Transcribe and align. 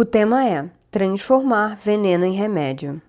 O 0.00 0.04
tema 0.04 0.46
é 0.46 0.64
transformar 0.92 1.76
veneno 1.76 2.24
em 2.24 2.32
remédio. 2.32 3.02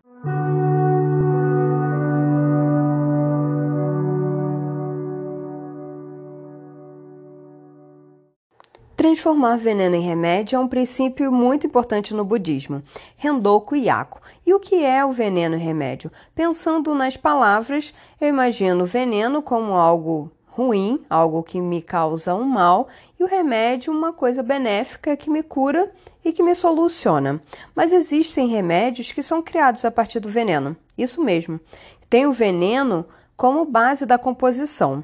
Transformar 8.97 9.57
veneno 9.57 9.95
em 9.95 10.01
remédio 10.01 10.55
é 10.55 10.59
um 10.59 10.67
princípio 10.67 11.31
muito 11.31 11.67
importante 11.67 12.11
no 12.11 12.25
budismo, 12.25 12.81
Rendoku 13.15 13.75
Yaku. 13.75 14.19
E 14.43 14.51
o 14.51 14.59
que 14.59 14.83
é 14.83 15.05
o 15.05 15.11
veneno 15.11 15.57
em 15.57 15.59
remédio? 15.59 16.11
Pensando 16.33 16.95
nas 16.95 17.15
palavras, 17.15 17.93
eu 18.19 18.27
imagino 18.27 18.83
veneno 18.83 19.43
como 19.43 19.73
algo 19.73 20.31
ruim, 20.59 20.99
algo 21.09 21.41
que 21.41 21.61
me 21.61 21.81
causa 21.81 22.35
um 22.35 22.43
mal, 22.43 22.89
e 23.17 23.23
o 23.23 23.27
remédio 23.27 23.93
uma 23.93 24.11
coisa 24.11 24.43
benéfica 24.43 25.15
que 25.15 25.29
me 25.29 25.41
cura 25.41 25.89
e 26.23 26.33
que 26.33 26.43
me 26.43 26.53
soluciona. 26.53 27.41
Mas 27.73 27.93
existem 27.93 28.49
remédios 28.49 29.13
que 29.13 29.23
são 29.23 29.41
criados 29.41 29.85
a 29.85 29.91
partir 29.91 30.19
do 30.19 30.27
veneno. 30.27 30.75
Isso 30.97 31.23
mesmo. 31.23 31.61
Tem 32.09 32.25
o 32.25 32.33
veneno 32.33 33.05
como 33.37 33.63
base 33.63 34.05
da 34.05 34.17
composição. 34.17 35.01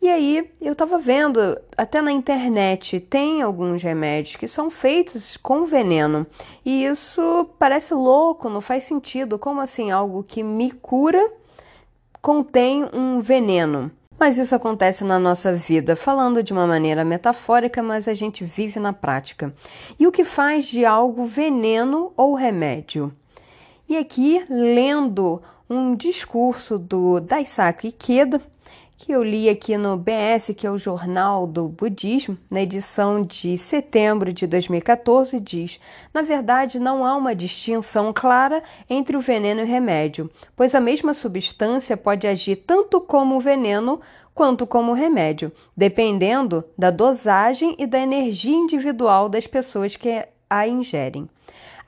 E 0.00 0.08
aí 0.08 0.50
eu 0.62 0.72
estava 0.72 0.98
vendo, 0.98 1.60
até 1.76 2.00
na 2.00 2.10
internet, 2.10 2.98
tem 2.98 3.42
alguns 3.42 3.82
remédios 3.82 4.36
que 4.36 4.48
são 4.48 4.70
feitos 4.70 5.36
com 5.36 5.66
veneno. 5.66 6.26
E 6.64 6.86
isso 6.86 7.50
parece 7.58 7.92
louco, 7.92 8.48
não 8.48 8.62
faz 8.62 8.84
sentido. 8.84 9.38
Como 9.38 9.60
assim 9.60 9.90
algo 9.90 10.22
que 10.22 10.42
me 10.42 10.70
cura 10.70 11.20
contém 12.22 12.88
um 12.94 13.20
veneno? 13.20 13.90
Mas 14.18 14.38
isso 14.38 14.54
acontece 14.54 15.04
na 15.04 15.18
nossa 15.18 15.52
vida, 15.52 15.94
falando 15.94 16.42
de 16.42 16.52
uma 16.52 16.66
maneira 16.66 17.04
metafórica, 17.04 17.82
mas 17.82 18.08
a 18.08 18.14
gente 18.14 18.44
vive 18.44 18.80
na 18.80 18.92
prática. 18.92 19.54
E 19.98 20.06
o 20.06 20.12
que 20.12 20.24
faz 20.24 20.66
de 20.66 20.86
algo 20.86 21.26
veneno 21.26 22.12
ou 22.16 22.34
remédio? 22.34 23.12
E 23.88 23.96
aqui, 23.96 24.44
lendo 24.48 25.42
um 25.68 25.94
discurso 25.94 26.78
do 26.78 27.20
Daisaku 27.20 27.88
Ikeda, 27.88 28.40
que 28.96 29.12
eu 29.12 29.22
li 29.22 29.48
aqui 29.48 29.76
no 29.76 29.96
BS, 29.96 30.54
que 30.56 30.66
é 30.66 30.70
o 30.70 30.78
Jornal 30.78 31.46
do 31.46 31.68
Budismo, 31.68 32.38
na 32.50 32.62
edição 32.62 33.22
de 33.22 33.56
setembro 33.58 34.32
de 34.32 34.46
2014, 34.46 35.38
diz: 35.38 35.78
Na 36.14 36.22
verdade, 36.22 36.78
não 36.78 37.04
há 37.04 37.14
uma 37.14 37.34
distinção 37.34 38.12
clara 38.12 38.62
entre 38.88 39.16
o 39.16 39.20
veneno 39.20 39.60
e 39.60 39.64
o 39.64 39.66
remédio, 39.66 40.30
pois 40.56 40.74
a 40.74 40.80
mesma 40.80 41.12
substância 41.12 41.96
pode 41.96 42.26
agir 42.26 42.56
tanto 42.56 43.00
como 43.00 43.38
veneno 43.38 44.00
quanto 44.34 44.66
como 44.66 44.94
remédio, 44.94 45.52
dependendo 45.76 46.64
da 46.76 46.90
dosagem 46.90 47.76
e 47.78 47.86
da 47.86 47.98
energia 47.98 48.56
individual 48.56 49.28
das 49.28 49.46
pessoas 49.46 49.94
que 49.94 50.24
a 50.48 50.66
ingerem. 50.66 51.28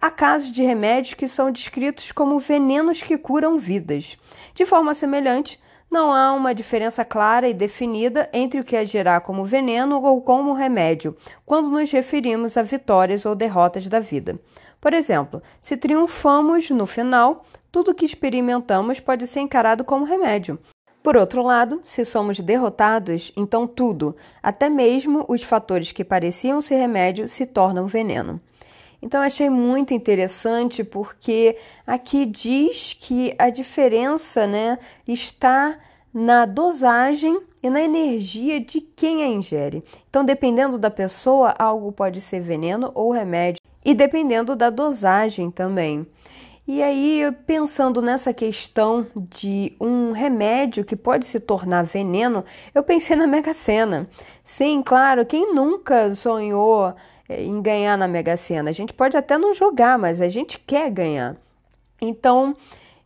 Há 0.00 0.10
casos 0.10 0.52
de 0.52 0.62
remédios 0.62 1.14
que 1.14 1.26
são 1.26 1.50
descritos 1.50 2.12
como 2.12 2.38
venenos 2.38 3.02
que 3.02 3.18
curam 3.18 3.58
vidas. 3.58 4.16
De 4.54 4.64
forma 4.64 4.94
semelhante, 4.94 5.58
não 5.90 6.12
há 6.12 6.32
uma 6.32 6.54
diferença 6.54 7.04
clara 7.04 7.48
e 7.48 7.54
definida 7.54 8.28
entre 8.32 8.60
o 8.60 8.64
que 8.64 8.76
agirá 8.76 9.20
como 9.20 9.44
veneno 9.44 10.02
ou 10.02 10.20
como 10.20 10.52
remédio 10.52 11.16
quando 11.46 11.70
nos 11.70 11.90
referimos 11.90 12.56
a 12.56 12.62
vitórias 12.62 13.24
ou 13.24 13.34
derrotas 13.34 13.86
da 13.86 14.00
vida. 14.00 14.38
Por 14.80 14.92
exemplo, 14.92 15.42
se 15.60 15.76
triunfamos 15.76 16.70
no 16.70 16.86
final, 16.86 17.44
tudo 17.72 17.90
o 17.90 17.94
que 17.94 18.04
experimentamos 18.04 19.00
pode 19.00 19.26
ser 19.26 19.40
encarado 19.40 19.84
como 19.84 20.04
remédio. 20.04 20.58
Por 21.02 21.16
outro 21.16 21.42
lado, 21.42 21.80
se 21.84 22.04
somos 22.04 22.38
derrotados, 22.40 23.32
então 23.36 23.66
tudo, 23.66 24.14
até 24.42 24.68
mesmo 24.68 25.24
os 25.28 25.42
fatores 25.42 25.90
que 25.90 26.04
pareciam 26.04 26.60
ser 26.60 26.76
remédio, 26.76 27.28
se 27.28 27.46
tornam 27.46 27.86
veneno. 27.86 28.40
Então 29.00 29.22
achei 29.22 29.48
muito 29.48 29.94
interessante 29.94 30.82
porque 30.82 31.56
aqui 31.86 32.26
diz 32.26 32.94
que 32.98 33.34
a 33.38 33.48
diferença 33.50 34.46
né, 34.46 34.78
está 35.06 35.78
na 36.12 36.46
dosagem 36.46 37.40
e 37.62 37.70
na 37.70 37.80
energia 37.80 38.60
de 38.60 38.80
quem 38.80 39.22
a 39.22 39.26
ingere. 39.26 39.84
Então, 40.08 40.24
dependendo 40.24 40.78
da 40.78 40.90
pessoa, 40.90 41.54
algo 41.58 41.92
pode 41.92 42.20
ser 42.20 42.40
veneno 42.40 42.90
ou 42.94 43.10
remédio, 43.10 43.60
e 43.84 43.94
dependendo 43.94 44.56
da 44.56 44.70
dosagem 44.70 45.50
também. 45.50 46.06
E 46.66 46.82
aí, 46.82 47.34
pensando 47.46 48.02
nessa 48.02 48.34
questão 48.34 49.06
de 49.16 49.74
um 49.80 50.12
remédio 50.12 50.84
que 50.84 50.94
pode 50.94 51.24
se 51.24 51.40
tornar 51.40 51.84
veneno, 51.84 52.44
eu 52.74 52.82
pensei 52.82 53.16
na 53.16 53.26
Mega 53.26 53.54
Sena. 53.54 54.06
Sim, 54.44 54.82
claro, 54.84 55.24
quem 55.24 55.54
nunca 55.54 56.14
sonhou 56.14 56.94
em 57.28 57.60
ganhar 57.60 57.96
na 57.96 58.08
Mega 58.08 58.36
Sena. 58.36 58.70
A 58.70 58.72
gente 58.72 58.92
pode 58.92 59.16
até 59.16 59.36
não 59.36 59.52
jogar, 59.52 59.98
mas 59.98 60.20
a 60.20 60.28
gente 60.28 60.58
quer 60.58 60.90
ganhar. 60.90 61.36
Então, 62.00 62.56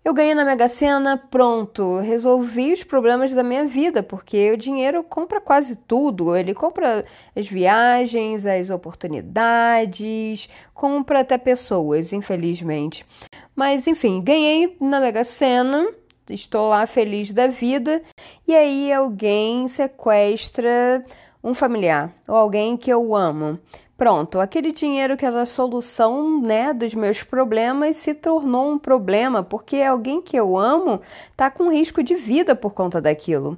eu 0.05 0.12
ganhei 0.12 0.34
na 0.34 0.44
Mega 0.44 0.69
Sena, 0.69 1.16
pronto, 1.16 1.99
resolvi 1.99 2.72
os 2.72 2.83
problemas 2.83 3.33
da 3.33 3.44
minha 3.44 3.66
vida, 3.66 4.03
porque 4.03 4.50
o 4.50 4.56
dinheiro 4.56 5.05
compra 5.05 5.41
quase 5.41 5.77
tudo. 5.77 6.34
Ele 6.37 6.53
compra 6.53 7.05
as 7.37 7.47
viagens, 7.47 8.44
as 8.44 8.69
oportunidades, 8.69 10.49
compra 10.75 11.21
até 11.21 11.39
pessoas, 11.39 12.12
infelizmente. 12.12 13.06
Mas 13.54 13.87
enfim, 13.87 14.21
ganhei 14.21 14.77
na 14.81 14.99
Mega 14.99 15.22
Sena, 15.22 15.87
estou 16.28 16.69
lá 16.69 16.84
feliz 16.84 17.33
da 17.33 17.47
vida, 17.47 18.03
e 18.47 18.56
aí 18.56 18.93
alguém 18.93 19.69
sequestra 19.69 21.04
um 21.42 21.54
familiar 21.54 22.12
ou 22.28 22.36
alguém 22.36 22.76
que 22.76 22.91
eu 22.91 23.14
amo. 23.14 23.58
Pronto, 23.97 24.41
aquele 24.41 24.72
dinheiro 24.72 25.16
que 25.16 25.25
era 25.25 25.42
a 25.42 25.47
solução, 25.47 26.41
né, 26.41 26.72
dos 26.72 26.92
meus 26.94 27.22
problemas 27.22 27.97
se 27.97 28.14
tornou 28.14 28.72
um 28.72 28.78
problema 28.78 29.42
porque 29.42 29.76
alguém 29.76 30.20
que 30.20 30.36
eu 30.36 30.58
amo 30.58 31.00
está 31.30 31.50
com 31.50 31.70
risco 31.70 32.03
de 32.03 32.16
vida 32.16 32.56
por 32.56 32.72
conta 32.72 33.00
daquilo. 33.00 33.56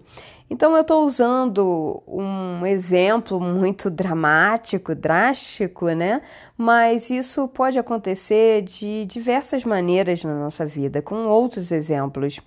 Então 0.51 0.75
eu 0.75 0.83
estou 0.83 1.05
usando 1.05 2.03
um 2.07 2.67
exemplo 2.67 3.41
muito 3.41 3.91
dramático, 3.91 4.95
drástico, 4.95 5.89
né? 5.89 6.21
Mas 6.57 7.09
isso 7.09 7.49
pode 7.49 7.79
acontecer 7.79 8.63
de 8.63 9.07
diversas 9.07 9.65
maneiras 9.65 10.23
na 10.23 10.35
nossa 10.35 10.67
vida, 10.67 11.01
com 11.01 11.27
outros 11.27 11.73
exemplos. 11.73 12.41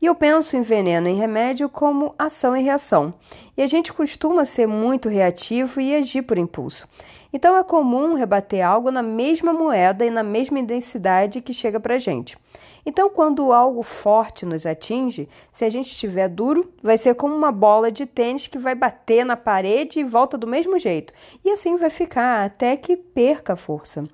E 0.00 0.06
eu 0.06 0.14
penso 0.14 0.56
em 0.56 0.62
veneno 0.62 1.08
e 1.08 1.14
remédio 1.14 1.68
como 1.70 2.14
ação 2.18 2.54
e 2.54 2.62
reação. 2.62 3.14
E 3.56 3.62
a 3.62 3.66
gente 3.66 3.92
costuma 3.92 4.44
ser 4.44 4.68
muito 4.68 5.08
reativo 5.08 5.80
e 5.80 5.96
agir 5.96 6.22
por 6.22 6.36
impulso. 6.36 6.86
Então 7.32 7.56
é 7.56 7.62
comum 7.62 8.14
rebater 8.14 8.66
algo 8.66 8.90
na 8.90 9.02
mesma 9.02 9.52
moeda 9.52 10.04
e 10.04 10.10
na 10.10 10.22
mesma 10.22 10.58
intensidade 10.58 11.42
que 11.42 11.52
chega 11.52 11.78
para 11.78 11.96
a 11.96 11.98
gente. 11.98 12.38
Então, 12.86 13.10
quando 13.10 13.52
algo 13.52 13.82
forte 13.82 14.46
nos 14.46 14.64
atinge, 14.64 15.28
se 15.52 15.64
a 15.64 15.70
gente 15.70 15.88
estiver 15.88 16.28
duro, 16.28 16.72
vai 16.82 16.96
ser 16.96 17.14
como 17.14 17.34
uma 17.34 17.52
bola 17.52 17.92
de 17.92 18.06
tênis 18.06 18.46
que 18.46 18.56
vai 18.56 18.74
bater 18.74 19.24
na 19.24 19.36
parede 19.36 20.00
e 20.00 20.04
volta 20.04 20.38
do 20.38 20.46
mesmo 20.46 20.78
jeito. 20.78 21.12
E 21.44 21.50
assim 21.50 21.76
vai 21.76 21.90
ficar 21.90 22.44
até 22.44 22.76
que 22.76 22.96
perca 22.96 23.52
a 23.52 23.56
força. 23.56 24.04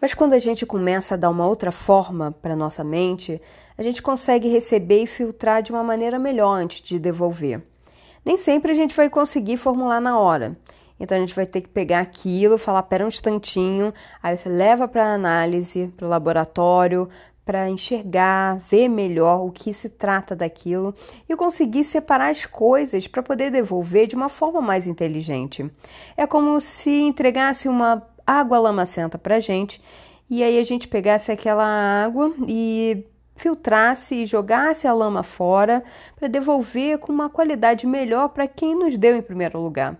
Mas 0.00 0.14
quando 0.14 0.32
a 0.32 0.38
gente 0.38 0.66
começa 0.66 1.14
a 1.14 1.16
dar 1.16 1.30
uma 1.30 1.46
outra 1.46 1.70
forma 1.70 2.32
para 2.32 2.56
nossa 2.56 2.82
mente, 2.82 3.40
a 3.76 3.82
gente 3.82 4.02
consegue 4.02 4.48
receber 4.48 5.02
e 5.02 5.06
filtrar 5.06 5.62
de 5.62 5.70
uma 5.70 5.84
maneira 5.84 6.18
melhor 6.18 6.54
antes 6.54 6.80
de 6.80 6.98
devolver. 6.98 7.62
Nem 8.24 8.36
sempre 8.36 8.72
a 8.72 8.74
gente 8.74 8.96
vai 8.96 9.10
conseguir 9.10 9.56
formular 9.56 10.00
na 10.00 10.18
hora. 10.18 10.56
Então 11.02 11.18
a 11.18 11.20
gente 11.20 11.34
vai 11.34 11.44
ter 11.44 11.60
que 11.60 11.68
pegar 11.68 11.98
aquilo, 11.98 12.56
falar, 12.56 12.84
pera 12.84 13.04
um 13.04 13.08
instantinho, 13.08 13.92
aí 14.22 14.36
você 14.36 14.48
leva 14.48 14.86
para 14.86 15.12
análise, 15.12 15.92
para 15.96 16.06
o 16.06 16.08
laboratório, 16.08 17.08
para 17.44 17.68
enxergar, 17.68 18.56
ver 18.58 18.88
melhor 18.88 19.44
o 19.44 19.50
que 19.50 19.74
se 19.74 19.88
trata 19.88 20.36
daquilo 20.36 20.94
e 21.28 21.34
conseguir 21.34 21.82
separar 21.82 22.30
as 22.30 22.46
coisas 22.46 23.08
para 23.08 23.20
poder 23.20 23.50
devolver 23.50 24.06
de 24.06 24.14
uma 24.14 24.28
forma 24.28 24.60
mais 24.60 24.86
inteligente. 24.86 25.68
É 26.16 26.24
como 26.24 26.60
se 26.60 26.92
entregasse 26.92 27.68
uma 27.68 28.06
água 28.24 28.60
lamacenta 28.60 29.18
para 29.18 29.40
gente 29.40 29.82
e 30.30 30.40
aí 30.40 30.56
a 30.56 30.62
gente 30.62 30.86
pegasse 30.86 31.32
aquela 31.32 31.64
água 32.04 32.32
e 32.46 33.04
filtrasse 33.34 34.22
e 34.22 34.26
jogasse 34.26 34.86
a 34.86 34.92
lama 34.92 35.24
fora 35.24 35.82
para 36.14 36.28
devolver 36.28 36.98
com 36.98 37.10
uma 37.10 37.28
qualidade 37.28 37.88
melhor 37.88 38.28
para 38.28 38.46
quem 38.46 38.76
nos 38.76 38.96
deu 38.96 39.16
em 39.16 39.22
primeiro 39.22 39.58
lugar. 39.58 39.98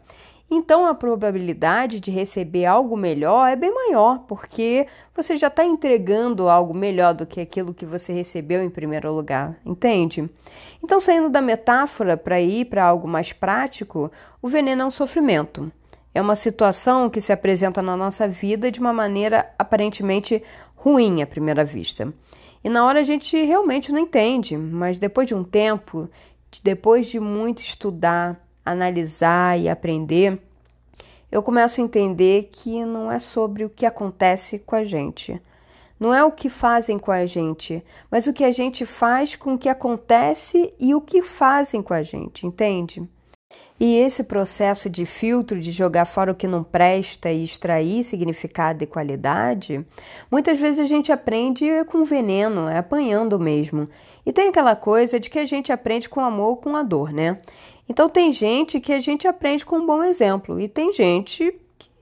Então 0.54 0.86
a 0.86 0.94
probabilidade 0.94 1.98
de 1.98 2.10
receber 2.10 2.66
algo 2.66 2.94
melhor 2.94 3.48
é 3.48 3.56
bem 3.56 3.72
maior, 3.72 4.18
porque 4.28 4.86
você 5.16 5.34
já 5.34 5.46
está 5.46 5.64
entregando 5.64 6.46
algo 6.46 6.74
melhor 6.74 7.14
do 7.14 7.24
que 7.24 7.40
aquilo 7.40 7.72
que 7.72 7.86
você 7.86 8.12
recebeu 8.12 8.62
em 8.62 8.68
primeiro 8.68 9.10
lugar, 9.14 9.56
entende? 9.64 10.28
Então, 10.84 11.00
saindo 11.00 11.30
da 11.30 11.40
metáfora 11.40 12.18
para 12.18 12.38
ir 12.38 12.66
para 12.66 12.84
algo 12.84 13.08
mais 13.08 13.32
prático, 13.32 14.12
o 14.42 14.48
veneno 14.48 14.82
é 14.82 14.84
um 14.84 14.90
sofrimento. 14.90 15.72
É 16.14 16.20
uma 16.20 16.36
situação 16.36 17.08
que 17.08 17.22
se 17.22 17.32
apresenta 17.32 17.80
na 17.80 17.96
nossa 17.96 18.28
vida 18.28 18.70
de 18.70 18.78
uma 18.78 18.92
maneira 18.92 19.50
aparentemente 19.58 20.42
ruim 20.76 21.22
à 21.22 21.26
primeira 21.26 21.64
vista. 21.64 22.12
E 22.62 22.68
na 22.68 22.84
hora 22.84 23.00
a 23.00 23.02
gente 23.02 23.42
realmente 23.42 23.90
não 23.90 24.00
entende, 24.00 24.54
mas 24.58 24.98
depois 24.98 25.26
de 25.26 25.34
um 25.34 25.44
tempo, 25.44 26.10
depois 26.62 27.06
de 27.06 27.18
muito 27.18 27.62
estudar, 27.62 28.38
analisar 28.64 29.58
e 29.58 29.68
aprender, 29.68 30.40
eu 31.30 31.42
começo 31.42 31.80
a 31.80 31.84
entender 31.84 32.50
que 32.52 32.84
não 32.84 33.10
é 33.10 33.18
sobre 33.18 33.64
o 33.64 33.70
que 33.70 33.86
acontece 33.86 34.58
com 34.58 34.76
a 34.76 34.84
gente. 34.84 35.40
Não 35.98 36.12
é 36.12 36.22
o 36.24 36.32
que 36.32 36.50
fazem 36.50 36.98
com 36.98 37.10
a 37.10 37.24
gente, 37.24 37.82
mas 38.10 38.26
o 38.26 38.32
que 38.32 38.44
a 38.44 38.50
gente 38.50 38.84
faz 38.84 39.36
com 39.36 39.54
o 39.54 39.58
que 39.58 39.68
acontece 39.68 40.74
e 40.78 40.94
o 40.94 41.00
que 41.00 41.22
fazem 41.22 41.80
com 41.80 41.94
a 41.94 42.02
gente, 42.02 42.46
entende? 42.46 43.08
E 43.84 43.96
esse 43.96 44.22
processo 44.22 44.88
de 44.88 45.04
filtro, 45.04 45.58
de 45.58 45.72
jogar 45.72 46.04
fora 46.04 46.30
o 46.30 46.36
que 46.36 46.46
não 46.46 46.62
presta 46.62 47.32
e 47.32 47.42
extrair 47.42 48.04
significado 48.04 48.84
e 48.84 48.86
qualidade, 48.86 49.84
muitas 50.30 50.56
vezes 50.56 50.78
a 50.78 50.84
gente 50.84 51.10
aprende 51.10 51.66
com 51.86 52.04
veneno, 52.04 52.68
é 52.68 52.78
apanhando 52.78 53.40
mesmo. 53.40 53.88
E 54.24 54.32
tem 54.32 54.50
aquela 54.50 54.76
coisa 54.76 55.18
de 55.18 55.28
que 55.28 55.40
a 55.40 55.44
gente 55.44 55.72
aprende 55.72 56.08
com 56.08 56.20
amor 56.20 56.50
ou 56.50 56.56
com 56.58 56.76
a 56.76 56.84
dor, 56.84 57.12
né? 57.12 57.40
Então 57.88 58.08
tem 58.08 58.30
gente 58.30 58.78
que 58.78 58.92
a 58.92 59.00
gente 59.00 59.26
aprende 59.26 59.66
com 59.66 59.78
um 59.78 59.84
bom 59.84 60.00
exemplo 60.00 60.60
e 60.60 60.68
tem 60.68 60.92
gente 60.92 61.52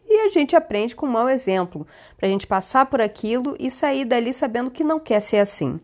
que 0.06 0.15
a 0.21 0.29
gente 0.29 0.55
aprende 0.55 0.94
com 0.94 1.06
um 1.06 1.11
mau 1.11 1.31
exemplo, 1.31 1.87
para 2.19 2.27
a 2.27 2.31
gente 2.31 2.47
passar 2.47 2.85
por 2.91 3.00
aquilo 3.00 3.56
e 3.59 3.71
sair 3.71 4.05
dali 4.05 4.35
sabendo 4.35 4.71
que 4.71 4.85
não 4.85 5.00
quer 5.00 5.23
ser 5.23 5.38
assim. 5.38 5.81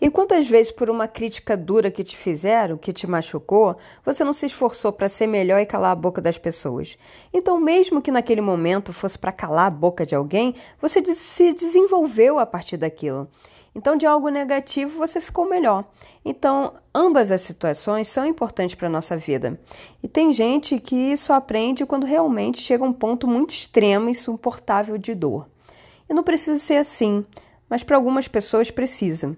E 0.00 0.08
quantas 0.08 0.48
vezes, 0.48 0.72
por 0.72 0.88
uma 0.88 1.06
crítica 1.06 1.56
dura 1.56 1.90
que 1.90 2.02
te 2.02 2.16
fizeram, 2.16 2.78
que 2.78 2.92
te 2.92 3.06
machucou, 3.06 3.76
você 4.04 4.24
não 4.24 4.32
se 4.32 4.46
esforçou 4.46 4.90
para 4.92 5.10
ser 5.10 5.26
melhor 5.26 5.60
e 5.60 5.66
calar 5.66 5.92
a 5.92 5.96
boca 5.96 6.22
das 6.22 6.38
pessoas? 6.38 6.96
Então, 7.32 7.60
mesmo 7.60 8.00
que 8.00 8.10
naquele 8.10 8.40
momento 8.40 8.94
fosse 8.94 9.18
para 9.18 9.30
calar 9.30 9.66
a 9.66 9.70
boca 9.70 10.06
de 10.06 10.14
alguém, 10.14 10.54
você 10.80 11.04
se 11.14 11.52
desenvolveu 11.52 12.38
a 12.38 12.46
partir 12.46 12.78
daquilo. 12.78 13.28
Então, 13.74 13.94
de 13.94 14.06
algo 14.06 14.30
negativo, 14.30 14.98
você 14.98 15.20
ficou 15.20 15.48
melhor. 15.48 15.84
Então, 16.24 16.74
ambas 16.94 17.30
as 17.30 17.42
situações 17.42 18.08
são 18.08 18.26
importantes 18.26 18.74
para 18.74 18.88
a 18.88 18.90
nossa 18.90 19.16
vida. 19.16 19.60
E 20.02 20.08
tem 20.08 20.32
gente 20.32 20.80
que 20.80 21.16
só 21.16 21.34
aprende 21.34 21.86
quando 21.86 22.04
realmente 22.04 22.58
chega 22.58 22.84
a 22.84 22.88
um 22.88 22.92
ponto 22.92 23.28
muito 23.28 23.50
extremo 23.50 24.08
e 24.08 24.12
insuportável 24.12 24.98
de 24.98 25.14
dor. 25.14 25.46
E 26.08 26.14
não 26.14 26.24
precisa 26.24 26.58
ser 26.58 26.76
assim, 26.78 27.24
mas 27.68 27.84
para 27.84 27.96
algumas 27.96 28.26
pessoas 28.26 28.70
precisa. 28.70 29.36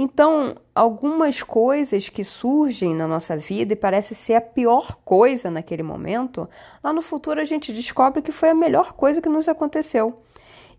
Então, 0.00 0.54
algumas 0.72 1.42
coisas 1.42 2.08
que 2.08 2.22
surgem 2.22 2.94
na 2.94 3.08
nossa 3.08 3.36
vida 3.36 3.72
e 3.72 3.76
parece 3.76 4.14
ser 4.14 4.34
a 4.34 4.40
pior 4.40 4.96
coisa 5.04 5.50
naquele 5.50 5.82
momento, 5.82 6.48
lá 6.84 6.92
no 6.92 7.02
futuro 7.02 7.40
a 7.40 7.44
gente 7.44 7.72
descobre 7.72 8.22
que 8.22 8.30
foi 8.30 8.50
a 8.50 8.54
melhor 8.54 8.92
coisa 8.92 9.20
que 9.20 9.28
nos 9.28 9.48
aconteceu 9.48 10.20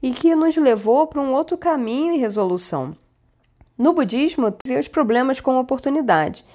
e 0.01 0.13
que 0.13 0.33
nos 0.33 0.55
levou 0.55 1.05
para 1.05 1.19
um 1.19 1.33
outro 1.33 1.57
caminho 1.57 2.13
e 2.13 2.17
resolução. 2.17 2.95
No 3.77 3.91
budismo, 3.91 4.53
vê 4.65 4.79
os 4.79 4.87
problemas 4.87 5.41
como 5.41 5.59
oportunidade. 5.59 6.45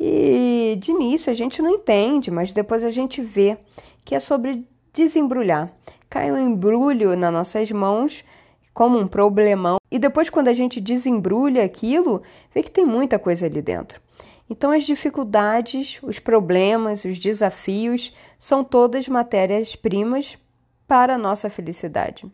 E 0.00 0.76
de 0.80 0.92
início 0.92 1.30
a 1.30 1.34
gente 1.34 1.60
não 1.60 1.70
entende, 1.70 2.30
mas 2.30 2.54
depois 2.54 2.84
a 2.84 2.90
gente 2.90 3.20
vê 3.20 3.58
que 4.02 4.14
é 4.14 4.18
sobre 4.20 4.66
desembrulhar. 4.94 5.70
Cai 6.08 6.32
um 6.32 6.38
embrulho 6.38 7.16
nas 7.16 7.32
nossas 7.32 7.70
mãos 7.70 8.24
como 8.74 8.98
um 8.98 9.06
problemão. 9.06 9.78
E 9.90 9.98
depois, 9.98 10.28
quando 10.28 10.48
a 10.48 10.52
gente 10.52 10.80
desembrulha 10.80 11.64
aquilo, 11.64 12.20
vê 12.52 12.62
que 12.62 12.70
tem 12.70 12.84
muita 12.84 13.18
coisa 13.18 13.46
ali 13.46 13.62
dentro. 13.62 14.02
Então, 14.50 14.72
as 14.72 14.84
dificuldades, 14.84 16.00
os 16.02 16.18
problemas, 16.18 17.04
os 17.04 17.18
desafios 17.18 18.12
são 18.38 18.62
todas 18.62 19.08
matérias-primas 19.08 20.36
para 20.86 21.14
a 21.14 21.18
nossa 21.18 21.48
felicidade. 21.48 22.30